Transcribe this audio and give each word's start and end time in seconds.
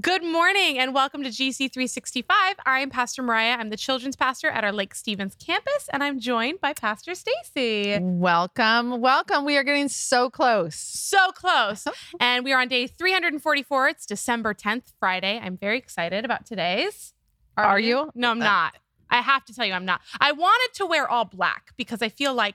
Good 0.00 0.24
morning 0.24 0.78
and 0.78 0.94
welcome 0.94 1.22
to 1.22 1.28
GC365. 1.28 2.24
I'm 2.64 2.88
Pastor 2.88 3.22
Mariah. 3.22 3.58
I'm 3.58 3.68
the 3.68 3.76
children's 3.76 4.16
pastor 4.16 4.48
at 4.48 4.64
our 4.64 4.72
Lake 4.72 4.94
Stevens 4.94 5.34
campus, 5.34 5.90
and 5.92 6.02
I'm 6.02 6.18
joined 6.18 6.62
by 6.62 6.72
Pastor 6.72 7.14
Stacy. 7.14 7.98
Welcome, 8.00 9.02
welcome. 9.02 9.44
We 9.44 9.58
are 9.58 9.62
getting 9.62 9.90
so 9.90 10.30
close. 10.30 10.76
So 10.76 11.30
close. 11.32 11.86
and 12.20 12.42
we 12.42 12.54
are 12.54 12.62
on 12.62 12.68
day 12.68 12.86
344. 12.86 13.88
It's 13.88 14.06
December 14.06 14.54
10th, 14.54 14.94
Friday. 14.98 15.38
I'm 15.42 15.58
very 15.58 15.76
excited 15.76 16.24
about 16.24 16.46
today's. 16.46 17.12
Are 17.58 17.78
you? 17.78 18.10
No, 18.14 18.30
I'm 18.30 18.40
uh, 18.40 18.44
not. 18.44 18.76
I 19.10 19.20
have 19.20 19.44
to 19.44 19.54
tell 19.54 19.66
you, 19.66 19.74
I'm 19.74 19.84
not. 19.84 20.00
I 20.18 20.32
wanted 20.32 20.74
to 20.78 20.86
wear 20.86 21.06
all 21.06 21.26
black 21.26 21.72
because 21.76 22.00
I 22.00 22.08
feel 22.08 22.32
like 22.32 22.54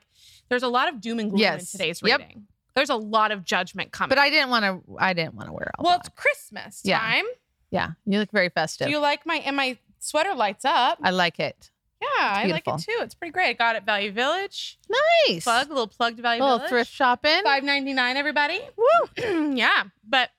there's 0.49 0.63
a 0.63 0.69
lot 0.69 0.91
of 0.91 0.99
doom 0.99 1.19
and 1.19 1.29
gloom 1.29 1.41
in 1.41 1.53
Yes. 1.59 1.71
today's 1.71 2.01
Yep. 2.03 2.19
There's 2.77 2.91
a 2.91 2.95
lot 2.95 3.31
of 3.31 3.43
judgment 3.43 3.91
coming. 3.91 4.09
But 4.09 4.19
I 4.19 4.29
didn't 4.29 4.51
want 4.51 4.63
to. 4.63 4.97
I 4.99 5.13
didn't 5.13 5.33
want 5.33 5.47
to 5.47 5.51
wear 5.51 5.71
all 5.79 5.83
well, 5.83 5.95
black. 5.95 6.05
it's 6.05 6.15
Christmas 6.15 6.81
time. 6.83 7.25
Yeah, 7.71 7.71
yeah, 7.71 7.89
you 8.05 8.19
look 8.19 8.29
very 8.31 8.49
festive. 8.49 8.85
Do 8.85 8.91
you 8.91 8.99
like 8.99 9.25
my 9.25 9.37
and 9.37 9.55
my 9.55 9.79
sweater 9.97 10.35
lights 10.35 10.63
up? 10.63 10.99
I 11.01 11.09
like 11.09 11.39
it. 11.39 11.71
yeah, 11.99 12.07
I 12.19 12.45
like 12.45 12.67
it 12.67 12.77
too. 12.79 12.95
It's 12.99 13.15
pretty 13.15 13.31
great. 13.31 13.49
I 13.49 13.53
got 13.53 13.73
it 13.75 13.79
at 13.79 13.85
Value 13.87 14.11
Village. 14.11 14.77
Nice. 15.27 15.43
Plug, 15.43 15.65
a 15.65 15.69
little 15.69 15.87
plug 15.87 16.17
to 16.17 16.21
Value 16.21 16.39
A 16.39 16.43
little 16.43 16.57
Village. 16.59 16.69
thrift 16.69 16.91
shopping. 16.91 17.41
Five 17.43 17.63
ninety 17.63 17.93
nine, 17.93 18.15
everybody. 18.15 18.61
Woo. 18.77 19.53
yeah, 19.55 19.85
but 20.07 20.29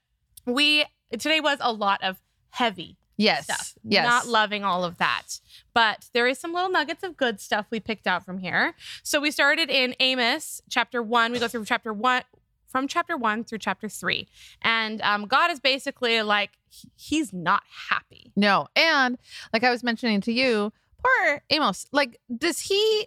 we 0.47 0.85
today 1.11 1.41
was 1.41 1.59
a 1.61 1.73
lot 1.73 2.05
of 2.05 2.21
heavy 2.51 2.99
Yes. 3.19 3.45
stuff. 3.45 3.75
Yes. 3.85 4.07
Not 4.07 4.27
loving 4.27 4.65
all 4.65 4.85
of 4.85 4.97
that. 4.99 5.41
But 5.75 6.09
there 6.15 6.27
is 6.27 6.39
some 6.39 6.55
little 6.55 6.71
nuggets 6.71 7.03
of 7.03 7.17
good 7.17 7.41
stuff 7.41 7.67
we 7.71 7.81
picked 7.81 8.07
out 8.07 8.25
from 8.25 8.39
here. 8.39 8.75
So 9.03 9.21
we 9.21 9.31
started 9.31 9.69
in 9.69 9.95
Amos 10.01 10.63
chapter 10.71 11.03
one. 11.03 11.33
We 11.33 11.39
go 11.39 11.49
through 11.49 11.67
chapter 11.67 11.93
one 11.93 12.23
from 12.67 12.87
chapter 12.87 13.17
one 13.17 13.45
through 13.45 13.59
chapter 13.59 13.89
three. 13.89 14.29
And 14.63 15.03
um, 15.03 15.27
God 15.27 15.51
is 15.51 15.61
basically 15.61 16.23
like, 16.23 16.51
he's 16.97 17.33
not 17.33 17.63
happy. 17.91 18.31
No, 18.37 18.69
and 18.77 19.19
like 19.53 19.65
I 19.65 19.71
was 19.71 19.83
mentioning 19.83 20.21
to 20.23 20.33
you, 20.33 20.73
poor 21.03 21.43
Amos. 21.51 21.87
Like, 21.93 22.21
does 22.35 22.61
he? 22.61 23.07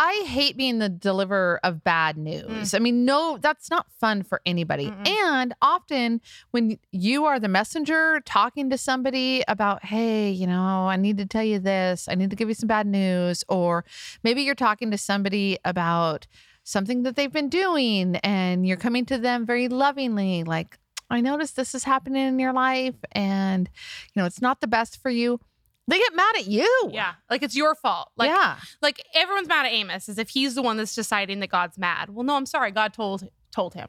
I 0.00 0.22
hate 0.28 0.56
being 0.56 0.78
the 0.78 0.88
deliverer 0.88 1.58
of 1.64 1.82
bad 1.82 2.16
news. 2.16 2.70
Mm. 2.70 2.74
I 2.74 2.78
mean, 2.78 3.04
no, 3.04 3.36
that's 3.36 3.68
not 3.68 3.90
fun 3.98 4.22
for 4.22 4.40
anybody. 4.46 4.86
Mm-mm. 4.86 5.08
And 5.08 5.54
often 5.60 6.20
when 6.52 6.78
you 6.92 7.24
are 7.24 7.40
the 7.40 7.48
messenger 7.48 8.20
talking 8.24 8.70
to 8.70 8.78
somebody 8.78 9.42
about, 9.48 9.84
hey, 9.84 10.30
you 10.30 10.46
know, 10.46 10.88
I 10.88 10.94
need 10.94 11.18
to 11.18 11.26
tell 11.26 11.42
you 11.42 11.58
this, 11.58 12.06
I 12.08 12.14
need 12.14 12.30
to 12.30 12.36
give 12.36 12.48
you 12.48 12.54
some 12.54 12.68
bad 12.68 12.86
news, 12.86 13.42
or 13.48 13.84
maybe 14.22 14.42
you're 14.42 14.54
talking 14.54 14.92
to 14.92 14.98
somebody 14.98 15.58
about 15.64 16.28
something 16.62 17.02
that 17.02 17.16
they've 17.16 17.32
been 17.32 17.48
doing 17.48 18.16
and 18.16 18.64
you're 18.64 18.76
coming 18.76 19.04
to 19.06 19.18
them 19.18 19.44
very 19.44 19.66
lovingly, 19.66 20.44
like, 20.44 20.78
I 21.10 21.22
noticed 21.22 21.56
this 21.56 21.74
is 21.74 21.84
happening 21.84 22.28
in 22.28 22.38
your 22.38 22.52
life 22.52 22.94
and, 23.12 23.68
you 24.14 24.20
know, 24.20 24.26
it's 24.26 24.42
not 24.42 24.60
the 24.60 24.66
best 24.66 25.00
for 25.00 25.10
you. 25.10 25.40
They 25.88 25.98
get 25.98 26.14
mad 26.14 26.36
at 26.36 26.46
you. 26.46 26.90
Yeah. 26.92 27.14
Like 27.30 27.42
it's 27.42 27.56
your 27.56 27.74
fault. 27.74 28.10
Like, 28.14 28.28
yeah. 28.28 28.58
like 28.82 29.02
everyone's 29.14 29.48
mad 29.48 29.64
at 29.64 29.72
Amos 29.72 30.08
as 30.08 30.18
if 30.18 30.28
he's 30.28 30.54
the 30.54 30.60
one 30.60 30.76
that's 30.76 30.94
deciding 30.94 31.40
that 31.40 31.48
God's 31.48 31.78
mad. 31.78 32.10
Well, 32.10 32.24
no, 32.24 32.36
I'm 32.36 32.46
sorry. 32.46 32.70
God 32.70 32.92
told 32.92 33.26
told 33.50 33.72
him. 33.72 33.88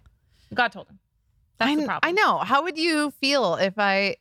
God 0.54 0.72
told 0.72 0.88
him. 0.88 1.00
That's 1.58 1.72
I, 1.72 1.76
the 1.76 1.86
problem. 1.86 2.00
I 2.04 2.12
know. 2.14 2.38
How 2.38 2.64
would 2.64 2.78
you 2.78 3.12
feel 3.12 3.56
if 3.56 3.74
I 3.78 4.16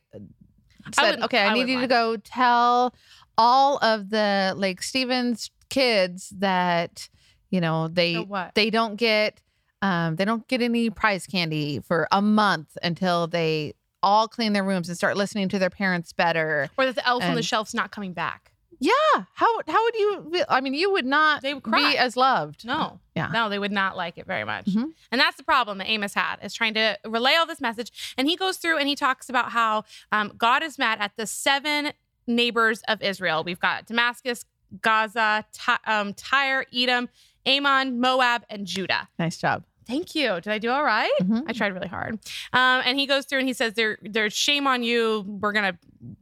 said, 0.93 1.03
wouldn't- 1.03 1.23
okay, 1.23 1.39
I, 1.39 1.51
I 1.51 1.53
need 1.53 1.69
you 1.69 1.79
to 1.79 1.87
go 1.87 2.17
tell 2.17 2.93
all 3.37 3.77
of 3.77 4.09
the 4.09 4.53
Lake 4.57 4.83
Stevens 4.83 5.49
kids 5.69 6.33
that, 6.39 7.07
you 7.49 7.61
know, 7.61 7.87
they 7.87 8.27
they 8.55 8.69
don't 8.69 8.97
get 8.97 9.41
um 9.81 10.17
they 10.17 10.25
don't 10.25 10.45
get 10.49 10.61
any 10.61 10.89
prize 10.89 11.25
candy 11.25 11.79
for 11.79 12.09
a 12.11 12.21
month 12.21 12.77
until 12.83 13.27
they 13.27 13.73
all 14.01 14.27
clean 14.27 14.53
their 14.53 14.63
rooms 14.63 14.87
and 14.89 14.97
start 14.97 15.17
listening 15.17 15.49
to 15.49 15.59
their 15.59 15.69
parents 15.69 16.13
better. 16.13 16.69
Or 16.77 16.85
that 16.85 16.95
the 16.95 17.07
elf 17.07 17.23
on 17.23 17.35
the 17.35 17.43
shelf's 17.43 17.73
not 17.73 17.91
coming 17.91 18.13
back. 18.13 18.51
Yeah. 18.81 18.91
How 19.33 19.59
how 19.67 19.83
would 19.83 19.95
you? 19.95 20.43
I 20.47 20.61
mean, 20.61 20.73
you 20.73 20.89
would 20.91 21.05
not 21.05 21.41
They 21.41 21.53
would 21.53 21.63
cry. 21.63 21.91
be 21.91 21.97
as 21.97 22.15
loved. 22.15 22.63
No. 22.63 23.01
Yeah. 23.13 23.27
No, 23.33 23.49
they 23.49 23.59
would 23.59 23.73
not 23.73 23.97
like 23.97 24.17
it 24.17 24.25
very 24.25 24.45
much. 24.45 24.67
Mhm. 24.67 24.93
And 25.11 25.19
that's 25.19 25.35
the 25.35 25.43
problem 25.43 25.79
that 25.79 25.89
Amos 25.89 26.13
had 26.13 26.37
is 26.41 26.53
trying 26.53 26.73
to 26.75 26.97
relay 27.05 27.33
all 27.35 27.45
this 27.45 27.59
message. 27.59 28.13
And 28.17 28.25
he 28.29 28.37
goes 28.37 28.55
through 28.55 28.77
and 28.77 28.87
he 28.87 28.95
talks 28.95 29.27
about 29.27 29.51
how 29.51 29.83
um, 30.13 30.31
God 30.37 30.63
is 30.63 30.77
mad 30.79 30.99
at 31.01 31.11
the 31.17 31.27
seven 31.27 31.91
neighbors 32.25 32.81
of 32.87 33.01
Israel. 33.01 33.43
We've 33.43 33.59
got 33.59 33.85
Damascus, 33.85 34.45
Gaza, 34.81 35.43
Ty- 35.51 35.79
um, 35.85 36.13
Tyre, 36.13 36.65
Edom, 36.73 37.09
Ammon, 37.45 37.99
Moab, 37.99 38.45
and 38.49 38.65
Judah. 38.65 39.09
Nice 39.17 39.37
job. 39.37 39.63
Thank 39.89 40.13
you. 40.15 40.35
Did 40.35 40.47
I 40.49 40.59
do 40.59 40.69
all 40.69 40.83
right? 40.83 41.11
Mhm. 41.21 41.43
I 41.47 41.51
tried 41.53 41.73
really 41.73 41.87
hard. 41.87 42.13
Um, 42.53 42.81
and 42.85 42.99
he 42.99 43.07
goes 43.07 43.25
through 43.25 43.39
and 43.39 43.47
he 43.47 43.53
says, 43.53 43.73
there, 43.73 43.97
There's 44.01 44.33
shame 44.33 44.67
on 44.67 44.83
you. 44.83 45.25
We're 45.27 45.51
going 45.51 45.73
to 45.73 45.79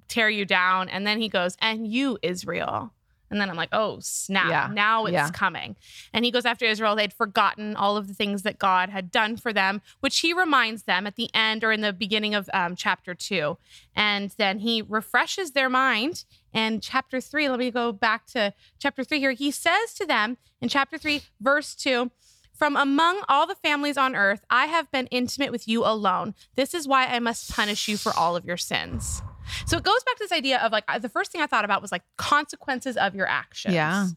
tear 0.07 0.29
you 0.29 0.45
down. 0.45 0.88
And 0.89 1.05
then 1.05 1.19
he 1.19 1.28
goes, 1.28 1.57
And 1.61 1.85
you, 1.85 2.17
Israel. 2.22 2.94
And 3.29 3.41
then 3.41 3.50
I'm 3.50 3.57
like, 3.57 3.67
Oh, 3.73 3.97
snap. 4.00 4.47
Yeah. 4.50 4.69
Now 4.73 5.05
it's 5.05 5.13
Yeah. 5.13 5.29
coming. 5.31 5.75
And 6.13 6.23
he 6.23 6.31
goes 6.31 6.45
after 6.45 6.63
Israel. 6.63 6.95
They'd 6.95 7.11
forgotten 7.11 7.75
all 7.75 7.97
of 7.97 8.07
the 8.07 8.13
things 8.13 8.44
that 8.44 8.57
God 8.57 8.88
had 8.89 9.11
done 9.11 9.35
for 9.35 9.51
them, 9.51 9.81
which 9.99 10.19
he 10.19 10.31
reminds 10.31 10.84
them 10.84 11.05
at 11.05 11.17
the 11.17 11.29
end 11.34 11.66
or 11.66 11.73
in 11.73 11.81
the 11.81 11.91
beginning 11.91 12.34
of 12.35 12.49
um, 12.53 12.73
chapter 12.78 13.13
two. 13.13 13.57
And 13.94 14.31
then 14.38 14.59
he 14.59 14.81
refreshes 14.81 15.51
their 15.51 15.69
mind. 15.69 16.23
And 16.53 16.81
chapter 16.81 17.19
three, 17.19 17.49
let 17.49 17.59
me 17.59 17.69
go 17.69 17.91
back 17.91 18.28
to 18.28 18.53
chapter 18.79 19.03
three 19.03 19.19
here. 19.19 19.34
He 19.34 19.51
says 19.51 19.94
to 19.95 20.05
them 20.05 20.38
in 20.61 20.69
chapter 20.69 20.97
three, 20.97 21.23
verse 21.41 21.75
two, 21.75 22.11
from 22.57 22.75
among 22.75 23.22
all 23.29 23.45
the 23.45 23.56
families 23.56 23.97
on 23.97 24.16
earth, 24.16 24.44
I 24.50 24.66
have 24.66 24.91
been 24.91 25.07
intimate 25.07 25.51
with 25.51 25.68
you 25.68 25.85
alone. 25.85 26.34
This 26.56 26.73
is 26.73 26.88
why 26.88 27.06
I 27.06 27.19
must 27.19 27.51
punish 27.51 27.88
you 27.88 27.97
for 27.97 28.12
all 28.18 28.35
of 28.35 28.45
your 28.45 28.57
sins. 28.57 29.22
So 29.66 29.78
it 29.78 29.84
goes 29.84 30.03
back 30.03 30.16
to 30.18 30.23
this 30.23 30.31
idea 30.31 30.59
of 30.59 30.72
like 30.72 30.85
the 31.01 31.09
first 31.09 31.31
thing 31.31 31.41
I 31.41 31.47
thought 31.47 31.66
about 31.66 31.81
was 31.81 31.91
like 31.91 32.03
consequences 32.17 32.97
of 32.97 33.16
your 33.16 33.28
actions. 33.28 33.75
Yeah. 33.75 34.07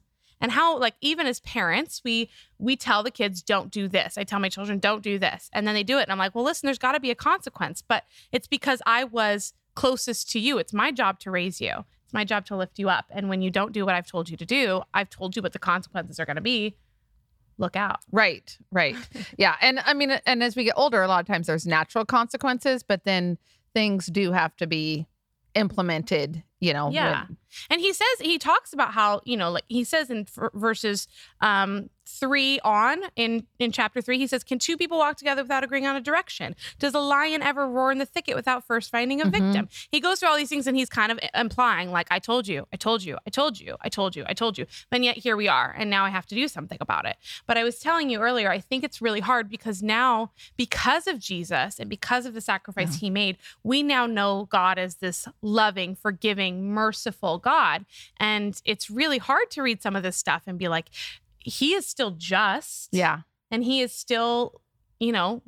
And 0.40 0.50
how 0.50 0.78
like 0.78 0.94
even 1.02 1.26
as 1.26 1.40
parents, 1.40 2.00
we 2.02 2.30
we 2.58 2.74
tell 2.74 3.02
the 3.02 3.10
kids 3.10 3.42
don't 3.42 3.70
do 3.70 3.88
this. 3.88 4.16
I 4.16 4.24
tell 4.24 4.40
my 4.40 4.48
children 4.48 4.78
don't 4.78 5.02
do 5.02 5.18
this. 5.18 5.50
And 5.52 5.66
then 5.66 5.74
they 5.74 5.82
do 5.82 5.98
it 5.98 6.02
and 6.02 6.12
I'm 6.12 6.18
like, 6.18 6.34
"Well, 6.34 6.44
listen, 6.44 6.66
there's 6.66 6.78
got 6.78 6.92
to 6.92 7.00
be 7.00 7.10
a 7.10 7.14
consequence, 7.14 7.82
but 7.86 8.04
it's 8.32 8.46
because 8.46 8.80
I 8.86 9.04
was 9.04 9.52
closest 9.74 10.30
to 10.30 10.40
you. 10.40 10.58
It's 10.58 10.72
my 10.72 10.92
job 10.92 11.20
to 11.20 11.30
raise 11.30 11.60
you. 11.60 11.84
It's 12.04 12.14
my 12.14 12.24
job 12.24 12.44
to 12.46 12.56
lift 12.56 12.78
you 12.78 12.88
up. 12.88 13.04
And 13.10 13.28
when 13.28 13.42
you 13.42 13.50
don't 13.50 13.72
do 13.72 13.86
what 13.86 13.94
I've 13.94 14.06
told 14.06 14.28
you 14.28 14.36
to 14.36 14.46
do, 14.46 14.82
I've 14.92 15.10
told 15.10 15.36
you 15.36 15.42
what 15.42 15.52
the 15.52 15.58
consequences 15.58 16.18
are 16.18 16.26
going 16.26 16.36
to 16.36 16.42
be. 16.42 16.76
Look 17.60 17.76
out." 17.76 18.00
Right, 18.10 18.58
right. 18.72 18.96
yeah. 19.38 19.54
And 19.60 19.78
I 19.84 19.94
mean, 19.94 20.10
and 20.26 20.42
as 20.42 20.56
we 20.56 20.64
get 20.64 20.74
older, 20.76 21.02
a 21.02 21.06
lot 21.08 21.20
of 21.20 21.26
times 21.26 21.46
there's 21.46 21.66
natural 21.66 22.04
consequences, 22.04 22.82
but 22.82 23.04
then 23.04 23.38
things 23.74 24.06
do 24.06 24.32
have 24.32 24.56
to 24.56 24.66
be 24.66 25.06
implemented, 25.54 26.42
you 26.60 26.72
know. 26.72 26.90
Yeah. 26.90 27.26
when- 27.26 27.36
And 27.70 27.80
he 27.80 27.92
says 27.92 28.06
he 28.20 28.38
talks 28.38 28.72
about 28.72 28.92
how 28.94 29.20
you 29.24 29.36
know, 29.36 29.50
like 29.50 29.64
he 29.68 29.84
says 29.84 30.10
in 30.10 30.20
f- 30.36 30.50
verses 30.54 31.06
um, 31.40 31.90
three 32.06 32.58
on 32.64 32.98
in 33.16 33.46
in 33.58 33.72
chapter 33.72 34.00
three, 34.00 34.18
he 34.18 34.26
says, 34.26 34.42
"Can 34.42 34.58
two 34.58 34.76
people 34.76 34.98
walk 34.98 35.16
together 35.16 35.42
without 35.42 35.62
agreeing 35.62 35.86
on 35.86 35.96
a 35.96 36.00
direction? 36.00 36.56
Does 36.78 36.94
a 36.94 36.98
lion 36.98 37.42
ever 37.42 37.68
roar 37.68 37.92
in 37.92 37.98
the 37.98 38.06
thicket 38.06 38.34
without 38.34 38.66
first 38.66 38.90
finding 38.90 39.20
a 39.20 39.26
Mhm. 39.26 39.30
victim?" 39.30 39.68
He 39.90 40.00
goes 40.00 40.20
through 40.20 40.30
all 40.30 40.36
these 40.36 40.48
things, 40.48 40.66
and 40.66 40.76
he's 40.76 40.88
kind 40.88 41.12
of 41.12 41.20
implying, 41.34 41.92
like, 41.92 42.08
"I 42.10 42.18
told 42.18 42.48
you, 42.48 42.66
I 42.72 42.76
told 42.76 43.04
you, 43.04 43.18
I 43.26 43.30
told 43.30 43.60
you, 43.60 43.76
I 43.80 43.88
told 43.88 44.16
you, 44.16 44.24
I 44.26 44.34
told 44.34 44.58
you," 44.58 44.66
and 44.90 45.04
yet 45.04 45.18
here 45.18 45.36
we 45.36 45.46
are, 45.48 45.74
and 45.76 45.88
now 45.88 46.04
I 46.04 46.10
have 46.10 46.26
to 46.26 46.34
do 46.34 46.48
something 46.48 46.78
about 46.80 47.06
it. 47.06 47.16
But 47.46 47.56
I 47.56 47.64
was 47.64 47.78
telling 47.78 48.10
you 48.10 48.20
earlier, 48.20 48.50
I 48.50 48.58
think 48.60 48.82
it's 48.82 49.00
really 49.00 49.20
hard 49.20 49.48
because 49.48 49.82
now, 49.82 50.32
because 50.56 51.06
of 51.06 51.18
Jesus 51.18 51.78
and 51.78 51.88
because 51.88 52.26
of 52.26 52.34
the 52.34 52.40
sacrifice 52.40 52.96
he 52.96 53.10
made, 53.10 53.38
we 53.62 53.82
now 53.82 54.06
know 54.06 54.46
God 54.50 54.78
as 54.78 54.96
this 54.96 55.28
loving, 55.42 55.94
forgiving, 55.94 56.72
merciful 56.72 57.38
God. 57.38 57.84
And 58.16 58.60
it's 58.64 58.90
really 58.90 59.18
hard 59.18 59.50
to 59.52 59.62
read 59.62 59.82
some 59.82 59.96
of 59.96 60.02
this 60.02 60.16
stuff 60.16 60.42
and 60.46 60.58
be 60.58 60.68
like, 60.68 60.90
he 61.40 61.74
is 61.74 61.86
still 61.86 62.12
just. 62.12 62.88
yeah. 62.92 63.20
And 63.50 63.64
he 63.64 63.80
is 63.80 63.92
still, 63.92 64.60
you 65.00 65.10
know, 65.10 65.42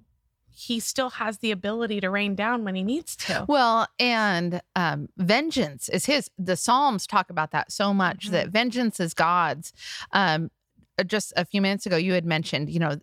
he 0.50 0.81
still 0.81 1.11
has 1.11 1.39
the 1.39 1.50
ability 1.50 2.00
to 2.00 2.11
rain 2.11 2.35
down 2.35 2.65
when 2.65 2.75
he 2.75 2.83
needs 2.83 3.17
to. 3.17 3.44
Well, 3.49 3.87
and 3.99 4.61
um, 4.77 5.09
vengeance 5.17 5.89
is 5.89 6.06
his. 6.06 6.29
The 6.37 6.56
Psalms 6.56 7.06
talk 7.06 7.31
about 7.31 7.53
that 7.53 7.71
so 7.73 7.94
much 7.94 8.27
Mhm. 8.29 8.31
that 8.33 8.49
vengeance 8.49 8.99
is 9.00 9.15
God's. 9.15 9.73
Um, 10.12 10.50
uh, 10.99 11.05
just 11.05 11.33
a 11.37 11.44
few 11.44 11.61
minutes 11.62 11.87
ago, 11.87 11.97
you 11.97 12.12
had 12.12 12.25
mentioned, 12.27 12.69
you 12.71 12.81
know, 12.81 12.97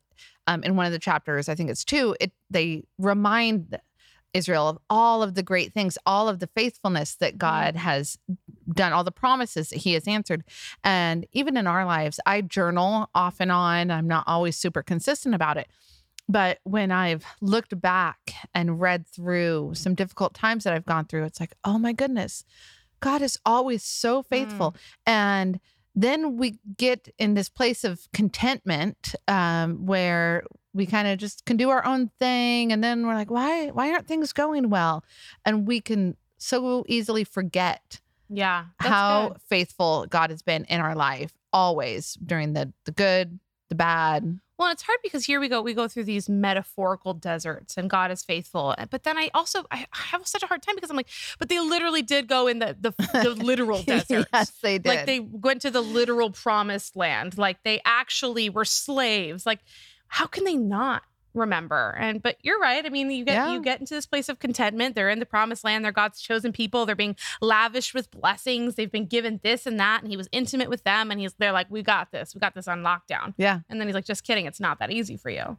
um, 0.48 0.64
in 0.64 0.76
one 0.76 0.86
of 0.86 0.92
the 0.92 1.00
chapters, 1.00 1.48
I 1.50 1.56
think 1.56 1.70
it's 1.70 1.86
two, 1.86 2.16
it 2.20 2.32
they 2.50 2.84
remind 2.98 3.80
Israel 4.34 4.68
of 4.68 4.78
all 4.90 5.24
of 5.24 5.34
the 5.34 5.42
great 5.44 5.74
things, 5.74 5.98
all 6.06 6.28
of 6.30 6.40
the 6.40 6.48
faithfulness 6.56 7.16
that 7.16 7.38
God 7.38 7.76
has 7.76 8.18
done, 8.74 8.94
all 8.94 9.04
the 9.04 9.12
promises 9.12 9.70
that 9.70 9.78
He 9.78 9.94
has 9.94 10.08
answered. 10.08 10.44
And 10.84 11.26
even 11.32 11.58
in 11.58 11.68
our 11.68 11.86
lives, 11.86 12.20
I 12.26 12.42
journal 12.42 13.10
off 13.14 13.38
and 13.40 13.52
on. 13.52 13.92
I'm 13.92 14.08
not 14.08 14.24
always 14.28 14.58
super 14.58 14.84
consistent 14.84 15.36
about 15.36 15.58
it. 15.58 15.68
But 16.28 16.60
when 16.64 16.92
I've 16.92 17.26
looked 17.42 17.80
back 17.82 18.34
and 18.54 18.80
read 18.80 19.08
through 19.08 19.72
some 19.74 19.96
difficult 19.96 20.36
times 20.36 20.64
that 20.64 20.74
I've 20.74 20.86
gone 20.86 21.06
through, 21.06 21.24
it's 21.24 21.40
like, 21.40 21.56
oh 21.66 21.80
my 21.80 21.92
goodness, 21.92 22.46
God 23.00 23.24
is 23.24 23.40
always 23.46 23.84
so 23.84 24.22
faithful. 24.22 24.76
And 25.08 25.60
then 25.96 26.38
we 26.38 26.60
get 26.78 27.10
in 27.18 27.34
this 27.34 27.50
place 27.50 27.84
of 27.84 28.08
contentment 28.14 29.16
um, 29.28 29.86
where 29.86 30.44
we 30.74 30.86
kind 30.86 31.08
of 31.08 31.18
just 31.18 31.46
can 31.46 31.58
do 31.58 31.70
our 31.70 31.84
own 31.86 32.12
thing 32.20 32.72
and 32.72 32.84
then 32.84 33.06
we're 33.06 33.16
like 33.16 33.32
why 33.32 33.70
why 33.70 33.92
aren't 33.92 34.08
things 34.08 34.32
going 34.32 34.70
well 34.70 35.04
and 35.46 35.68
we 35.68 35.82
can 35.82 36.16
so 36.38 36.86
easily 36.88 37.24
forget 37.24 38.00
Yeah. 38.30 38.66
how 38.80 39.30
good. 39.30 39.42
faithful 39.50 40.06
god 40.10 40.30
has 40.30 40.42
been 40.42 40.66
in 40.66 40.80
our 40.82 40.96
life 40.96 41.34
always 41.52 42.14
during 42.26 42.54
the 42.54 42.72
the 42.86 42.92
good 42.92 43.40
the 43.70 43.76
bad 43.76 44.40
Well, 44.58 44.72
it's 44.72 44.82
hard 44.84 45.00
because 45.02 45.26
here 45.26 45.40
we 45.40 45.48
go. 45.48 45.62
We 45.62 45.74
go 45.74 45.88
through 45.88 46.04
these 46.04 46.28
metaphorical 46.28 47.14
deserts, 47.14 47.78
and 47.78 47.90
God 47.90 48.12
is 48.12 48.24
faithful. 48.24 48.76
Eh, 48.78 48.86
but 48.90 49.04
then 49.04 49.18
I 49.18 49.30
also 49.34 49.64
I 49.72 49.86
I 49.94 50.02
have 50.12 50.28
such 50.28 50.44
a 50.44 50.48
hard 50.48 50.62
time 50.62 50.76
because 50.76 50.90
I'm 50.90 50.98
like, 50.98 51.08
but 51.38 51.48
they 51.50 51.60
literally 51.62 52.02
did 52.02 52.28
go 52.28 52.48
in 52.48 52.60
the 52.60 52.76
the, 52.80 52.92
the 53.24 53.30
literal 53.30 53.82
desert. 53.84 54.28
yes 54.34 54.52
they 54.62 54.78
did 54.78 54.90
Like 54.90 55.06
they 55.06 55.22
went 55.22 55.62
to 55.62 55.72
the 55.72 55.82
literal 55.82 56.32
promised 56.32 56.96
land. 56.98 57.38
Like 57.38 57.64
they 57.64 57.80
actually 57.86 58.50
were 58.50 58.66
slaves. 58.66 59.46
Like 59.46 59.60
how 60.08 60.26
can 60.28 60.44
they 60.44 60.56
not 60.58 61.04
remember? 61.40 61.96
And 62.00 62.22
but 62.22 62.38
you're 62.44 62.60
right. 62.60 62.86
I 62.86 62.90
mean, 62.90 63.10
you 63.10 63.26
get 63.26 63.34
Yeah. 63.34 63.54
you 63.54 63.62
get 63.62 63.80
into 63.80 63.94
this 63.96 64.06
place 64.06 64.30
of 64.30 64.40
contentment. 64.40 64.96
They're 64.96 65.10
in 65.10 65.20
the 65.20 65.26
promised 65.26 65.64
land. 65.64 65.84
They're 65.84 65.92
God's 65.92 66.22
chosen 66.22 66.52
people. 66.52 66.86
They're 66.86 66.96
being 66.96 67.16
lavished 67.42 67.94
with 67.94 68.12
blessings. 68.12 68.76
They've 68.76 68.92
been 68.92 69.06
given 69.08 69.40
this 69.44 69.66
and 69.66 69.80
that, 69.80 70.02
and 70.04 70.12
He 70.12 70.18
was 70.18 70.28
intimate 70.32 70.70
with 70.70 70.84
them. 70.84 71.10
And 71.12 71.20
he's 71.20 71.34
they're 71.34 71.52
like, 71.52 71.68
we 71.70 71.82
got 71.82 72.12
this. 72.12 72.36
We 72.36 72.40
got 72.40 72.54
this 72.54 72.68
on 72.68 72.84
lockdown. 72.84 73.34
yeah 73.38 73.62
And 73.70 73.80
then 73.80 73.88
he's 73.88 73.96
like, 73.96 74.06
just 74.06 74.24
kidding. 74.24 74.46
It's 74.46 74.60
not 74.60 74.80
that 74.80 74.92
easy 74.92 75.18
for 75.18 75.30
you. 75.30 75.58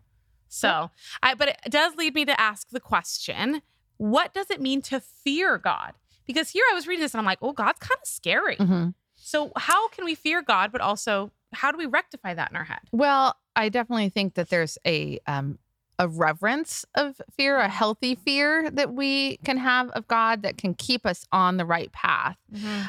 So 0.49 0.91
I 1.23 1.35
but 1.35 1.49
it 1.49 1.71
does 1.71 1.95
lead 1.97 2.15
me 2.15 2.25
to 2.25 2.41
ask 2.41 2.71
the 2.71 2.81
question, 2.81 3.63
what 3.97 4.33
does 4.35 4.51
it 4.51 4.61
mean 4.61 4.83
to 4.83 5.01
fear 5.01 5.59
God? 5.59 5.93
Because 6.27 6.51
here 6.51 6.65
I 6.71 6.75
was 6.75 6.87
reading 6.87 7.03
this 7.03 7.15
and 7.15 7.19
I'm 7.21 7.25
like, 7.27 7.39
oh, 7.43 7.53
God's 7.53 7.79
kind 7.81 7.99
of 8.03 8.07
scary. 8.09 8.57
Mhm. 8.57 8.95
So 9.17 9.53
how 9.57 9.89
can 9.89 10.05
we 10.05 10.15
fear 10.15 10.43
God, 10.43 10.73
but 10.73 10.81
also 10.81 11.31
how 11.53 11.71
do 11.73 11.79
we 11.79 11.87
rectify 11.87 12.33
that 12.35 12.51
in 12.51 12.57
our 12.57 12.65
head? 12.65 12.81
Well, 12.93 13.37
I 13.57 13.69
definitely 13.69 14.09
think 14.09 14.35
that 14.35 14.49
there's 14.49 14.79
a 14.87 15.19
um 15.27 15.59
a 16.01 16.09
reverence 16.09 16.85
of 16.95 17.21
fear, 17.37 17.59
a 17.59 17.69
healthy 17.69 18.15
fear 18.15 18.71
that 18.71 18.95
we 18.95 19.37
can 19.45 19.59
have 19.59 19.91
of 19.91 20.09
God 20.09 20.43
that 20.43 20.57
can 20.57 20.73
keep 20.75 21.05
us 21.05 21.27
on 21.31 21.59
the 21.59 21.67
right 21.67 21.93
path. 21.93 22.37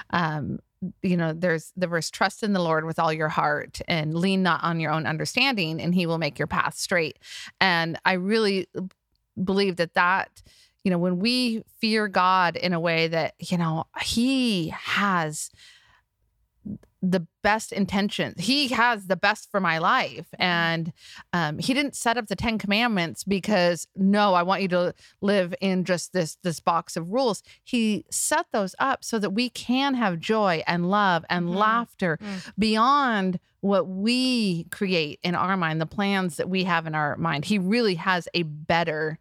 Um 0.10 0.60
you 1.04 1.16
know, 1.16 1.32
there's 1.32 1.72
the 1.78 1.86
verse 1.86 2.10
trust 2.10 2.42
in 2.42 2.54
the 2.54 2.60
Lord 2.60 2.86
with 2.86 2.98
all 2.98 3.14
your 3.14 3.30
heart 3.30 3.82
and 3.88 4.16
lean 4.16 4.42
not 4.42 4.64
on 4.64 4.80
your 4.80 4.92
own 4.92 5.06
understanding 5.06 5.80
and 5.80 5.94
he 5.94 6.08
will 6.08 6.18
make 6.18 6.40
your 6.40 6.48
path 6.48 6.74
straight. 6.74 7.20
And 7.60 8.00
I 8.04 8.14
really 8.14 8.68
believe 9.44 9.76
that 9.76 9.94
that 9.94 10.42
you 10.84 10.90
know, 10.90 10.98
when 10.98 11.20
we 11.20 11.64
fear 11.80 12.08
God 12.08 12.56
in 12.56 12.74
a 12.74 12.80
way 12.80 13.08
that, 13.08 13.36
you 13.40 13.58
know, 13.58 13.86
he 14.02 14.70
has 14.70 15.52
the 17.04 17.26
best 17.42 17.72
intentions. 17.72 18.40
He 18.46 18.68
has 18.68 19.08
the 19.08 19.16
best 19.16 19.50
for 19.50 19.60
my 19.60 19.80
life. 19.80 20.28
And 20.38 20.94
um, 21.34 21.58
he 21.58 21.74
didn't 21.74 21.96
set 21.96 22.16
up 22.16 22.28
the 22.28 22.36
Ten 22.36 22.60
Commandments 22.60 23.24
because 23.24 23.88
no, 23.96 24.36
I 24.36 24.44
want 24.44 24.62
you 24.62 24.68
to 24.70 24.94
live 25.20 25.56
in 25.62 25.84
just 25.84 26.14
this 26.14 26.38
this 26.44 26.60
box 26.60 26.96
of 26.96 27.10
rules. 27.10 27.42
He 27.64 28.06
set 28.12 28.46
those 28.54 28.76
up 28.78 29.04
so 29.04 29.18
that 29.18 29.32
we 29.32 29.50
can 29.50 29.96
have 29.96 30.20
joy 30.20 30.64
and 30.68 30.92
love 30.92 31.26
and 31.30 31.48
Mhm. 31.48 31.56
laughter 31.56 32.18
Mm. 32.22 32.52
beyond 32.60 33.40
what 33.62 33.88
we 33.88 34.66
create 34.66 35.20
in 35.24 35.34
our 35.34 35.58
mind, 35.58 35.82
the 35.82 35.86
plans 35.88 36.38
that 36.38 36.50
we 36.50 36.66
have 36.66 36.86
in 36.86 36.94
our 36.94 37.18
mind. 37.18 37.46
He 37.46 37.58
really 37.58 37.96
has 37.96 38.28
a 38.36 38.44
better 38.44 39.18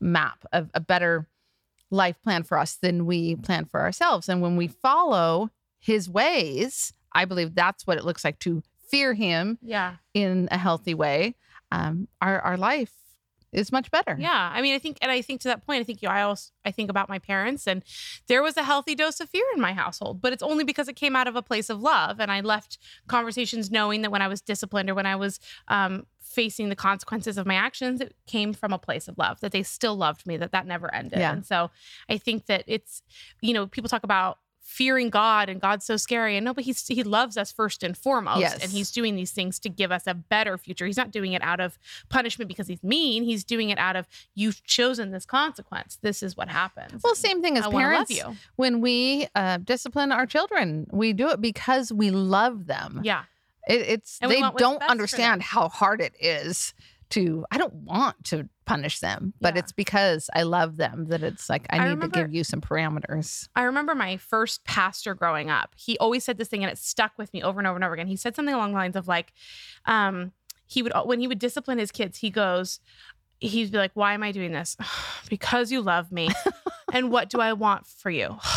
map, 0.00 0.44
of 0.52 0.70
a 0.74 0.80
better 0.80 1.26
life 1.90 2.20
plan 2.22 2.42
for 2.42 2.58
us 2.58 2.74
than 2.76 3.06
we 3.06 3.36
plan 3.36 3.64
for 3.64 3.80
ourselves. 3.80 4.28
And 4.28 4.42
when 4.42 4.56
we 4.56 4.66
follow 4.68 5.50
his 5.78 6.08
ways, 6.08 6.92
I 7.14 7.24
believe 7.24 7.54
that's 7.54 7.86
what 7.86 7.98
it 7.98 8.04
looks 8.04 8.24
like 8.24 8.38
to 8.40 8.62
fear 8.88 9.14
him 9.14 9.58
Yeah. 9.62 9.96
in 10.12 10.48
a 10.50 10.58
healthy 10.58 10.94
way. 10.94 11.36
Um, 11.72 12.08
our 12.20 12.40
our 12.40 12.56
life 12.56 12.92
is 13.52 13.70
much 13.70 13.88
better. 13.92 14.16
Yeah. 14.18 14.50
I 14.52 14.60
mean, 14.62 14.74
I 14.74 14.80
think, 14.80 14.98
and 15.00 15.12
I 15.12 15.22
think 15.22 15.40
to 15.42 15.48
that 15.48 15.64
point, 15.64 15.78
I 15.80 15.84
think 15.84 16.02
you, 16.02 16.08
I 16.08 16.22
also, 16.22 16.50
I 16.64 16.72
think 16.72 16.90
about 16.90 17.08
my 17.08 17.20
parents 17.20 17.68
and 17.68 17.84
there 18.26 18.42
was 18.42 18.56
a 18.56 18.64
healthy 18.64 18.96
dose 18.96 19.20
of 19.20 19.28
fear 19.30 19.44
in 19.54 19.60
my 19.60 19.72
household, 19.72 20.20
but 20.20 20.32
it's 20.32 20.42
only 20.42 20.64
because 20.64 20.88
it 20.88 20.94
came 20.96 21.14
out 21.14 21.28
of 21.28 21.36
a 21.36 21.42
place 21.42 21.70
of 21.70 21.80
love. 21.80 22.18
And 22.18 22.32
I 22.32 22.40
left 22.40 22.78
conversations 23.06 23.70
knowing 23.70 24.02
that 24.02 24.10
when 24.10 24.22
I 24.22 24.26
was 24.26 24.40
disciplined 24.40 24.90
or 24.90 24.94
when 24.96 25.06
I 25.06 25.14
was 25.14 25.38
um, 25.68 26.04
facing 26.20 26.68
the 26.68 26.74
consequences 26.74 27.38
of 27.38 27.46
my 27.46 27.54
actions, 27.54 28.00
it 28.00 28.16
came 28.26 28.54
from 28.54 28.72
a 28.72 28.78
place 28.78 29.06
of 29.06 29.16
love, 29.18 29.38
that 29.38 29.52
they 29.52 29.62
still 29.62 29.94
loved 29.94 30.26
me, 30.26 30.36
that 30.36 30.50
that 30.50 30.66
never 30.66 30.92
ended. 30.92 31.20
Yeah. 31.20 31.32
And 31.32 31.46
so 31.46 31.70
I 32.08 32.18
think 32.18 32.46
that 32.46 32.64
it's, 32.66 33.02
you 33.40 33.54
know, 33.54 33.68
people 33.68 33.88
talk 33.88 34.02
about, 34.02 34.38
fearing 34.66 35.10
God 35.10 35.50
and 35.50 35.60
God's 35.60 35.84
so 35.84 35.96
scary 35.98 36.36
and 36.36 36.44
no 36.44 36.54
but 36.54 36.64
he's 36.64 36.86
he 36.88 37.02
loves 37.04 37.36
us 37.36 37.52
first 37.52 37.82
and 37.82 37.96
foremost 37.96 38.40
Yes. 38.40 38.62
and 38.62 38.72
he's 38.72 38.90
doing 38.90 39.14
these 39.14 39.30
things 39.30 39.58
to 39.60 39.68
give 39.68 39.92
us 39.92 40.06
a 40.06 40.14
better 40.14 40.56
future 40.56 40.86
he's 40.86 40.96
not 40.96 41.10
doing 41.10 41.34
it 41.34 41.42
out 41.42 41.60
of 41.60 41.78
punishment 42.08 42.48
because 42.48 42.66
he's 42.66 42.82
mean 42.82 43.24
he's 43.24 43.44
doing 43.44 43.68
it 43.68 43.76
out 43.78 43.94
of 43.94 44.08
you've 44.34 44.64
chosen 44.64 45.10
this 45.10 45.26
consequence 45.26 45.98
this 46.00 46.22
is 46.22 46.34
what 46.34 46.48
happens 46.48 47.02
Well, 47.04 47.14
same 47.14 47.42
thing 47.42 47.58
as 47.58 47.66
I 47.66 47.70
parents. 47.70 48.10
you 48.10 48.36
When 48.56 48.80
we 48.80 49.28
uh, 49.34 49.58
discipline 49.58 50.10
our 50.12 50.24
children, 50.26 50.86
we 50.90 51.12
do 51.12 51.28
it 51.28 51.40
because 51.42 51.92
we 51.92 52.10
love 52.10 52.66
them. 52.66 53.02
yeah 53.04 53.24
It, 53.68 53.82
it's 53.82 54.18
they 54.18 54.40
don't 54.56 54.82
understand 54.82 55.42
how 55.42 55.68
hard 55.68 56.00
it 56.00 56.14
is 56.18 56.72
to. 57.10 57.44
I 57.50 57.58
don't 57.58 57.74
want 57.74 58.24
to 58.24 58.48
punish 58.66 59.00
them, 59.00 59.34
but 59.40 59.54
Yeah. 59.54 59.60
it's 59.60 59.72
because 59.72 60.28
I 60.34 60.42
love 60.42 60.76
them 60.76 61.06
that 61.06 61.22
it's 61.22 61.48
like 61.50 61.66
I, 61.70 61.76
I 61.76 61.78
need 61.84 61.90
remember- 61.90 62.14
to 62.16 62.22
give 62.22 62.34
you 62.34 62.44
some 62.44 62.60
parameters. 62.60 63.48
I 63.54 63.62
remember 63.62 63.94
my 63.94 64.16
first 64.16 64.64
pastor 64.64 65.14
growing 65.14 65.50
up. 65.50 65.74
He 65.76 65.98
always 65.98 66.24
said 66.24 66.38
this 66.38 66.48
thing 66.48 66.62
and 66.64 66.72
it 66.72 66.78
stuck 66.78 67.12
with 67.18 67.32
me 67.32 67.42
over 67.42 67.60
and 67.60 67.66
over 67.66 67.76
and 67.76 67.84
over 67.84 67.94
again. 67.94 68.06
He 68.06 68.16
said 68.16 68.34
something 68.36 68.54
along 68.54 68.70
the 68.72 68.78
lines 68.78 68.96
of 68.96 69.06
like, 69.08 69.32
um, 69.86 70.32
he 70.66 70.82
would 70.82 70.92
when 71.04 71.20
he 71.20 71.28
would 71.28 71.38
discipline 71.38 71.78
his 71.78 71.90
kids, 71.90 72.18
he 72.18 72.30
goes, 72.30 72.80
he'd 73.40 73.70
be 73.72 73.78
like, 73.78 73.92
Why 73.94 74.14
am 74.14 74.22
I 74.22 74.32
doing 74.32 74.52
this? 74.52 74.76
because 75.28 75.70
you 75.70 75.80
love 75.82 76.10
me. 76.10 76.28
and 76.92 77.10
what 77.10 77.28
do 77.30 77.40
I 77.40 77.52
want 77.52 77.86
for 77.86 78.10
you? 78.10 78.36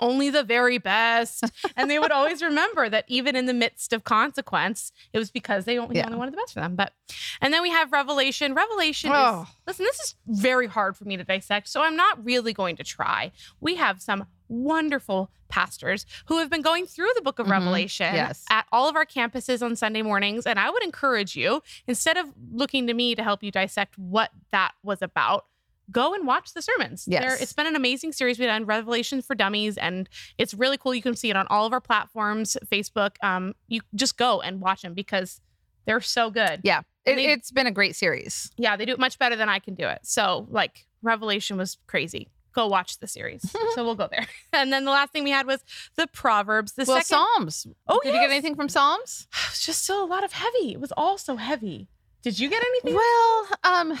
Only 0.00 0.30
the 0.30 0.42
very 0.42 0.78
best. 0.78 1.44
And 1.76 1.90
they 1.90 1.98
would 1.98 2.10
always 2.12 2.42
remember 2.42 2.88
that 2.88 3.04
even 3.08 3.36
in 3.36 3.46
the 3.46 3.54
midst 3.54 3.92
of 3.92 4.04
consequence, 4.04 4.92
it 5.12 5.18
was 5.18 5.30
because 5.30 5.64
they 5.64 5.78
only, 5.78 5.96
Yeah. 5.96 6.06
only 6.06 6.18
wanted 6.18 6.32
the 6.32 6.36
best 6.38 6.54
for 6.54 6.60
them. 6.60 6.76
But 6.76 6.92
and 7.40 7.52
then 7.54 7.62
we 7.62 7.70
have 7.70 7.92
Revelation. 7.92 8.54
Revelation 8.54 9.10
is 9.10 9.16
Oh. 9.18 9.46
listen, 9.66 9.84
this 9.84 9.98
is 10.00 10.14
very 10.26 10.66
hard 10.66 10.96
for 10.96 11.04
me 11.04 11.16
to 11.16 11.24
dissect, 11.24 11.68
so 11.68 11.82
I'm 11.82 11.96
not 11.96 12.24
really 12.24 12.52
going 12.52 12.76
to 12.76 12.84
try. 12.84 13.32
We 13.60 13.76
have 13.76 14.00
some 14.02 14.26
wonderful 14.48 15.30
pastors 15.48 16.04
who 16.26 16.38
have 16.38 16.50
been 16.50 16.62
going 16.62 16.86
through 16.86 17.08
the 17.14 17.22
book 17.22 17.38
of 17.38 17.46
Mhm. 17.46 17.50
Revelation 17.52 18.14
Yes. 18.14 18.44
at 18.50 18.66
all 18.72 18.88
of 18.88 18.96
our 18.96 19.06
campuses 19.06 19.62
on 19.62 19.76
Sunday 19.76 20.02
mornings. 20.02 20.46
And 20.46 20.58
I 20.58 20.68
would 20.70 20.82
encourage 20.82 21.36
you, 21.36 21.62
instead 21.86 22.16
of 22.16 22.26
looking 22.52 22.86
to 22.86 22.94
me 22.94 23.14
to 23.14 23.22
help 23.22 23.42
you 23.42 23.50
dissect 23.50 23.96
what 23.98 24.30
that 24.52 24.72
was 24.82 25.00
about, 25.02 25.46
go 25.90 26.14
and 26.14 26.26
watch 26.26 26.52
the 26.54 26.62
sermons. 26.62 27.04
Yes. 27.06 27.22
There- 27.22 27.42
it's 27.42 27.52
been 27.52 27.66
an 27.66 27.76
amazing 27.76 28.12
series. 28.12 28.38
We've 28.38 28.48
done 28.48 28.64
Revelations 28.66 29.26
for 29.26 29.34
Dummies, 29.34 29.78
and 29.78 30.08
it's 30.36 30.54
really 30.54 30.76
cool. 30.78 30.94
You 30.94 31.02
can 31.02 31.16
see 31.16 31.30
it 31.30 31.36
on 31.36 31.46
all 31.48 31.66
of 31.66 31.72
our 31.72 31.80
platforms, 31.80 32.56
Facebook. 32.70 33.16
Um, 33.22 33.54
you 33.68 33.80
just 33.94 34.16
go 34.16 34.40
and 34.40 34.60
watch 34.60 34.82
them 34.82 34.94
because 34.94 35.40
they're 35.86 36.00
so 36.00 36.30
good. 36.30 36.60
Yeah, 36.64 36.80
it, 37.04 37.16
they- 37.16 37.26
it's 37.26 37.50
been 37.50 37.66
a 37.66 37.72
great 37.72 37.96
series. 37.96 38.50
Yeah, 38.56 38.76
they 38.76 38.84
do 38.84 38.92
it 38.92 38.98
much 38.98 39.18
better 39.18 39.36
than 39.36 39.48
I 39.48 39.58
can 39.58 39.74
do 39.74 39.86
it. 39.88 40.00
So, 40.02 40.46
like, 40.50 40.86
Revelation 41.02 41.56
was 41.56 41.78
crazy. 41.86 42.28
Go 42.52 42.66
watch 42.66 42.98
the 42.98 43.06
series. 43.06 43.42
so 43.74 43.84
we'll 43.84 43.94
go 43.94 44.08
there. 44.10 44.26
And 44.52 44.72
then 44.72 44.84
the 44.84 44.90
last 44.90 45.12
thing 45.12 45.22
we 45.24 45.30
had 45.30 45.46
was 45.46 45.62
the 45.96 46.06
Proverbs. 46.08 46.72
The 46.72 46.84
well, 46.88 46.96
second, 47.00 47.26
Psalms. 47.36 47.66
Oh, 47.86 48.00
did 48.02 48.14
you 48.14 48.20
get 48.20 48.30
anything 48.30 48.56
from 48.56 48.68
Psalms? 48.68 49.28
it 49.44 49.50
was 49.50 49.60
just 49.60 49.84
so 49.84 50.04
a 50.04 50.06
lot 50.06 50.24
of 50.24 50.32
heavy. 50.32 50.72
It 50.72 50.80
was 50.80 50.92
all 50.96 51.18
so 51.18 51.36
heavy. 51.36 51.88
Did 52.22 52.38
you 52.40 52.48
get 52.50 52.62
anything? 52.62 52.94
Well, 52.94 53.48
um, 53.62 53.98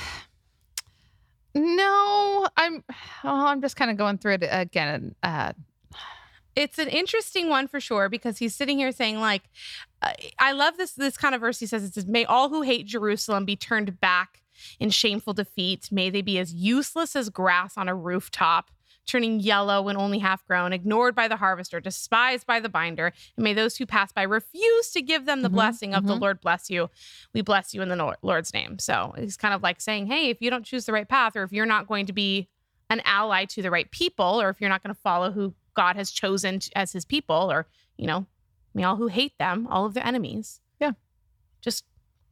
no, 1.54 2.46
I'm. 2.56 2.84
Oh, 3.24 3.46
I'm 3.46 3.60
just 3.60 3.74
kind 3.76 3.90
of 3.90 3.96
going 3.96 4.18
through 4.18 4.34
it 4.34 4.48
again. 4.48 5.14
Uh, 5.24 5.52
It's 6.54 6.78
an 6.78 6.88
interesting 6.88 7.48
one 7.48 7.66
for 7.68 7.80
sure 7.80 8.08
because 8.08 8.38
he's 8.38 8.54
sitting 8.54 8.78
here 8.78 8.92
saying 8.92 9.18
like, 9.20 9.42
uh, 10.02 10.12
I 10.38 10.52
love 10.52 10.76
this 10.76 10.92
this 10.92 11.16
kind 11.16 11.34
of 11.34 11.40
verse. 11.40 11.58
He 11.58 11.66
says 11.66 11.82
it 11.84 11.94
says, 11.94 12.06
"May 12.06 12.24
all 12.24 12.48
who 12.48 12.62
hate 12.62 12.86
Jerusalem 12.86 13.44
be 13.44 13.56
turned 13.56 14.00
back 14.00 14.42
in 14.78 14.90
shameful 14.90 15.34
defeat. 15.34 15.88
May 15.90 16.10
they 16.10 16.22
be 16.22 16.38
as 16.38 16.54
useless 16.54 17.16
as 17.16 17.28
grass 17.28 17.76
on 17.76 17.88
a 17.88 17.94
rooftop." 17.94 18.70
Turning 19.08 19.40
yellow 19.40 19.82
when 19.82 19.96
only 19.96 20.18
half 20.18 20.46
grown, 20.46 20.72
ignored 20.72 21.14
by 21.14 21.26
the 21.26 21.36
harvester, 21.36 21.80
despised 21.80 22.46
by 22.46 22.60
the 22.60 22.68
binder, 22.68 23.12
and 23.36 23.42
may 23.42 23.54
those 23.54 23.76
who 23.76 23.86
pass 23.86 24.12
by 24.12 24.22
refuse 24.22 24.90
to 24.92 25.02
give 25.02 25.24
them 25.24 25.40
the 25.42 25.48
Mhm, 25.48 25.54
blessing 25.54 25.94
of 25.94 26.06
the 26.06 26.14
mhm. 26.14 26.20
Lord 26.20 26.40
bless 26.42 26.68
you. 26.68 26.90
We 27.32 27.40
bless 27.40 27.72
you 27.74 27.80
in 27.82 27.88
the 27.88 28.16
Lord's 28.22 28.52
name. 28.52 28.78
So 28.78 29.14
he's 29.18 29.36
kind 29.36 29.54
of 29.54 29.62
like 29.62 29.80
saying, 29.80 30.06
hey, 30.08 30.28
if 30.28 30.40
you 30.42 30.50
don't 30.50 30.64
choose 30.64 30.84
the 30.84 30.92
right 30.92 31.08
path, 31.08 31.34
or 31.36 31.42
if 31.42 31.52
you're 31.52 31.66
not 31.66 31.88
going 31.88 32.04
to 32.06 32.12
be 32.12 32.48
an 32.90 33.00
ally 33.04 33.46
to 33.46 33.62
the 33.62 33.70
right 33.70 33.90
people, 33.90 34.40
or 34.40 34.50
if 34.50 34.60
you're 34.60 34.70
not 34.70 34.82
going 34.82 34.94
to 34.94 35.00
follow 35.00 35.30
who 35.32 35.54
God 35.74 35.96
has 35.96 36.10
chosen 36.10 36.60
as 36.76 36.92
his 36.92 37.04
people, 37.06 37.50
or, 37.50 37.66
you 37.96 38.06
know, 38.06 38.26
may 38.74 38.84
all 38.84 38.96
who 38.96 39.06
hate 39.08 39.38
them, 39.38 39.66
all 39.68 39.86
of 39.86 39.94
their 39.94 40.06
enemies. 40.06 40.60
Yeah. 40.78 40.92
Just 41.62 41.84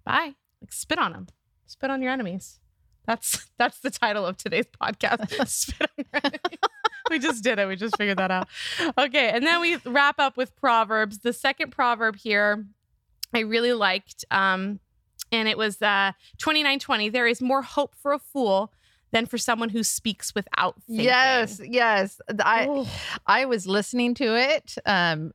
bye. 0.05 0.35
Like 0.61 0.73
spit 0.73 0.99
on 0.99 1.13
them. 1.13 1.29
Spit 1.67 1.91
on 1.91 2.03
your 2.03 2.13
enemies. 2.13 2.61
That's 3.07 3.49
that's 3.59 3.79
the 3.81 3.91
title 3.91 4.27
of 4.27 4.37
today's 4.37 4.67
podcast. 4.81 5.73
we 7.11 7.19
just 7.19 7.45
did 7.45 7.59
it. 7.59 7.69
We 7.69 7.77
just 7.77 7.97
figured 7.97 8.19
that 8.19 8.31
out. 8.31 8.49
Okay. 8.99 9.31
And 9.31 9.47
then 9.47 9.61
we 9.61 9.77
wrap 9.85 10.19
up 10.19 10.37
with 10.37 10.55
Proverbs. 10.57 11.19
The 11.19 11.33
second 11.33 11.71
proverb 11.71 12.17
here 12.17 12.67
I 13.35 13.41
really 13.41 13.73
liked. 13.73 14.25
Um, 14.31 14.81
and 15.33 15.49
it 15.49 15.57
was 15.59 15.81
uh 15.83 16.13
2920. 16.39 17.09
There 17.11 17.27
is 17.27 17.41
more 17.41 17.63
hope 17.63 17.95
for 17.95 18.13
a 18.13 18.19
fool 18.19 18.73
than 19.13 19.27
for 19.27 19.39
someone 19.39 19.69
who 19.69 19.83
speaks 19.83 20.35
without 20.35 20.75
thinking. 20.83 21.05
Yes, 21.07 21.61
yes. 21.65 22.21
I 22.41 22.67
Oh. 22.69 22.89
I 23.27 23.45
was 23.45 23.67
listening 23.67 24.15
to 24.15 24.37
it. 24.37 24.75
Um, 24.85 25.33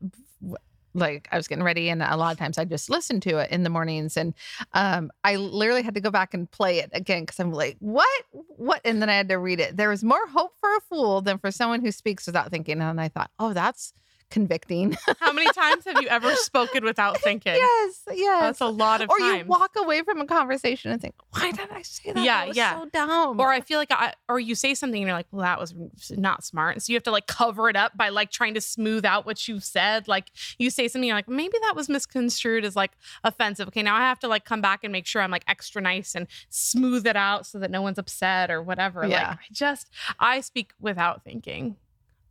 like 0.94 1.28
I 1.32 1.38
was 1.38 1.48
getting 1.48 1.64
ready, 1.64 1.90
and 1.90 2.02
a 2.02 2.18
lot 2.18 2.32
of 2.32 2.40
times 2.40 2.58
I 2.58 2.66
just 2.66 2.90
listen 2.90 3.20
to 3.22 3.38
it 3.38 3.52
in 3.52 3.64
the 3.64 3.70
mornings, 3.70 4.18
and 4.18 4.34
um, 4.74 5.12
I 5.24 5.36
literally 5.36 5.84
had 5.84 5.96
to 5.96 6.02
go 6.02 6.12
back 6.12 6.34
and 6.34 6.50
play 6.50 6.80
it 6.80 6.90
again 6.94 7.24
because 7.24 7.40
I'm 7.40 7.52
like, 7.52 7.78
what, 7.80 8.26
what? 8.32 8.82
And 8.86 9.02
then 9.02 9.10
I 9.10 9.16
had 9.16 9.30
to 9.30 9.38
read 9.38 9.60
it. 9.60 9.78
There 9.78 9.92
is 9.92 10.04
more 10.04 10.28
hope 10.28 10.54
for 10.60 10.76
a 10.76 10.82
fool 10.82 11.22
than 11.22 11.38
for 11.38 11.52
someone 11.52 11.82
who 11.82 11.92
speaks 11.92 12.26
without 12.28 12.52
thinking. 12.52 12.82
And 12.82 13.00
I 13.00 13.08
thought, 13.08 13.32
oh, 13.40 13.54
that's 13.54 13.94
convicting. 14.32 14.98
How 15.20 15.32
many 15.32 15.52
times 15.54 15.86
have 15.86 16.02
you 16.02 16.08
ever 16.08 16.36
spoken 16.36 16.84
without 16.84 17.20
thinking? 17.22 17.54
yes, 17.56 18.02
yes. 18.12 18.42
That's 18.42 18.62
a 18.62 18.66
lot 18.68 19.02
of 19.02 19.10
or 19.10 19.20
times. 19.20 19.40
you 19.40 19.46
walk 19.46 19.72
away 19.78 20.02
from 20.02 20.20
a 20.22 20.26
conversation 20.26 20.92
and 20.92 21.00
think, 21.00 21.14
why 21.32 21.52
did 21.52 21.70
I 21.72 21.82
say 21.84 22.12
that? 22.14 22.24
Yeah, 22.24 22.40
That 22.40 22.48
was 22.48 22.58
yeah. 22.58 22.80
so 22.80 22.86
dumb. 22.92 23.40
or 23.40 23.50
I 23.50 23.62
feel 23.62 23.78
like 23.78 23.92
I, 23.92 24.14
or 24.28 24.40
you 24.40 24.56
say 24.56 24.74
something 24.74 25.02
and 25.02 25.08
you're 25.08 25.16
like, 25.18 25.28
well, 25.32 25.44
that 25.44 25.60
was 25.60 25.74
not 26.12 26.44
smart. 26.44 26.76
And 26.76 26.82
so 26.84 26.92
you 26.92 26.96
have 26.96 27.04
to 27.04 27.12
like 27.12 27.28
cover 27.28 27.70
it 27.70 27.76
up 27.76 27.96
by 27.96 28.10
like 28.10 28.32
trying 28.32 28.54
to 28.56 28.62
smooth 28.62 29.06
out 29.06 29.26
what 29.26 29.48
you 29.48 29.60
said. 29.60 30.08
Like 30.08 30.32
you 30.58 30.70
say 30.70 30.88
something, 30.88 31.08
you're 31.08 31.16
like, 31.18 31.30
maybe 31.30 31.58
that 31.62 31.76
was 31.76 31.90
misconstrued 31.90 32.66
as 32.66 32.76
like 32.76 32.92
offensive. 33.24 33.68
Okay, 33.68 33.84
now 33.84 33.96
I 33.96 34.02
have 34.02 34.20
to 34.22 34.28
like 34.28 34.46
come 34.46 34.62
back 34.62 34.84
and 34.84 34.92
make 34.92 35.06
sure 35.06 35.22
I'm 35.22 35.32
like 35.32 35.44
extra 35.48 35.82
nice 35.82 36.16
and 36.16 36.28
smooth 36.50 37.06
it 37.06 37.16
out 37.16 37.46
so 37.46 37.60
that 37.60 37.70
no 37.70 37.82
one's 37.82 37.98
upset 38.00 38.50
or 38.50 38.62
whatever. 38.64 39.06
Yeah. 39.06 39.30
Like 39.30 39.38
I 39.40 39.44
just, 39.52 39.90
I 40.20 40.42
speak 40.42 40.72
without 40.80 41.24
thinking 41.24 41.76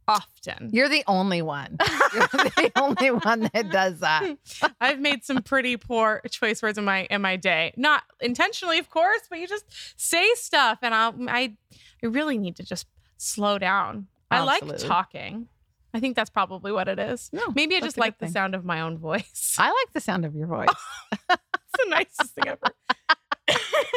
often. 0.08 0.70
You're 0.72 0.88
the 0.88 1.04
only 1.06 1.42
one. 1.42 1.76
You're 2.14 2.26
the 2.28 2.72
only 2.76 3.10
one 3.10 3.48
that 3.52 3.70
does 3.70 4.00
that. 4.00 4.36
I've 4.80 5.00
made 5.00 5.24
some 5.24 5.42
pretty 5.42 5.76
poor 5.76 6.20
choice 6.30 6.62
words 6.62 6.78
in 6.78 6.84
my 6.84 7.04
in 7.10 7.22
my 7.22 7.36
day. 7.36 7.72
Not 7.76 8.02
intentionally, 8.20 8.78
of 8.78 8.90
course, 8.90 9.22
but 9.28 9.38
you 9.38 9.46
just 9.46 9.64
say 9.96 10.28
stuff, 10.34 10.78
and 10.82 10.94
I'll, 10.94 11.14
I 11.28 11.56
I 12.02 12.06
really 12.06 12.38
need 12.38 12.56
to 12.56 12.62
just 12.64 12.86
slow 13.18 13.58
down. 13.58 14.06
I 14.30 14.40
like 14.42 14.64
talking. 14.78 15.48
I 15.92 15.98
think 15.98 16.14
that's 16.14 16.30
probably 16.30 16.70
what 16.70 16.86
it 16.86 17.00
is. 17.00 17.30
No, 17.32 17.50
Maybe 17.54 17.74
I 17.76 17.80
just 17.80 17.98
like 17.98 18.18
the 18.18 18.26
thing. 18.26 18.32
sound 18.32 18.54
of 18.54 18.64
my 18.64 18.80
own 18.80 18.96
voice. 18.96 19.56
I 19.58 19.66
like 19.68 19.92
the 19.92 20.00
sound 20.00 20.24
of 20.24 20.36
your 20.36 20.46
voice. 20.46 20.68
That's 21.28 21.40
the 21.76 21.86
nicest 21.88 22.34
thing 22.36 22.44
I've. 22.48 22.58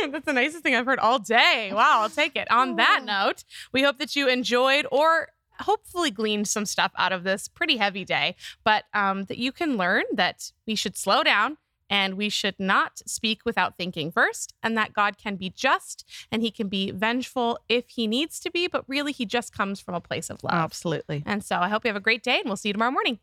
That's 0.12 0.25
the 0.25 0.33
nicest 0.33 0.63
thing 0.63 0.74
I've 0.75 0.88
heard 0.88 0.98
all 0.98 1.19
day. 1.19 1.69
Wow, 1.72 2.01
I'll 2.01 2.10
take 2.10 2.36
it. 2.36 2.50
On 2.51 2.77
that 2.77 3.00
Oh. 3.03 3.05
note, 3.27 3.43
we 3.72 3.83
hope 3.83 4.00
that 4.00 4.15
you 4.15 4.27
enjoyed 4.27 4.88
or 4.91 5.27
hopefully 5.63 6.12
gleaned 6.12 6.48
some 6.48 6.65
stuff 6.65 6.91
out 6.98 7.12
of 7.12 7.24
this 7.24 7.48
pretty 7.48 7.77
heavy 7.77 8.05
day, 8.05 8.36
but 8.63 8.86
um, 8.93 9.25
that 9.25 9.38
you 9.38 9.51
can 9.51 9.77
learn 9.77 10.03
that 10.13 10.51
we 10.67 10.75
should 10.75 10.98
slow 10.98 11.24
down 11.24 11.58
and 11.89 12.15
we 12.15 12.29
should 12.29 12.55
not 12.58 13.01
speak 13.05 13.41
without 13.46 13.77
thinking 13.77 14.12
first, 14.12 14.53
and 14.63 14.75
that 14.77 14.93
God 14.93 15.17
can 15.17 15.36
be 15.36 15.50
just 15.50 16.10
and 16.32 16.41
he 16.41 16.50
can 16.50 16.67
be 16.67 16.91
vengeful 16.91 17.60
if 17.70 17.89
he 17.89 18.08
needs 18.08 18.39
to 18.39 18.50
be, 18.50 18.67
but 18.67 18.84
really 18.88 19.12
he 19.12 19.25
just 19.25 19.55
comes 19.55 19.79
from 19.79 19.93
a 19.93 20.01
place 20.01 20.29
of 20.29 20.43
love. 20.43 20.53
Absolutely. 20.53 21.24
And 21.25 21.43
so 21.43 21.58
I 21.58 21.70
hope 21.70 21.84
you 21.84 21.89
have 21.89 21.96
a 21.96 22.00
great 22.00 22.24
day 22.24 22.39
and 22.39 22.46
we'll 22.46 22.58
see 22.58 22.70
you 22.70 22.74
tomorrow 22.74 22.91
morning. 22.91 23.20